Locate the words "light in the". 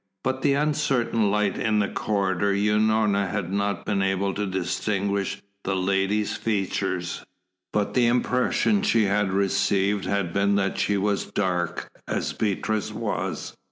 1.29-1.87